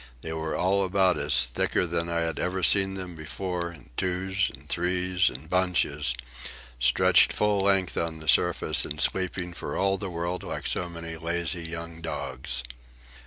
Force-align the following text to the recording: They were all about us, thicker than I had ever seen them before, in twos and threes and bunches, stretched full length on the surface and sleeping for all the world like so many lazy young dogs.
They 0.21 0.33
were 0.33 0.55
all 0.57 0.83
about 0.83 1.19
us, 1.19 1.45
thicker 1.53 1.85
than 1.85 2.09
I 2.09 2.21
had 2.21 2.39
ever 2.39 2.63
seen 2.63 2.95
them 2.95 3.15
before, 3.15 3.71
in 3.71 3.91
twos 3.97 4.49
and 4.51 4.67
threes 4.67 5.29
and 5.29 5.47
bunches, 5.47 6.15
stretched 6.79 7.31
full 7.31 7.59
length 7.59 7.95
on 7.97 8.17
the 8.19 8.27
surface 8.27 8.83
and 8.83 8.99
sleeping 8.99 9.53
for 9.53 9.77
all 9.77 9.97
the 9.99 10.09
world 10.09 10.41
like 10.41 10.65
so 10.65 10.89
many 10.89 11.17
lazy 11.17 11.65
young 11.69 12.01
dogs. 12.01 12.63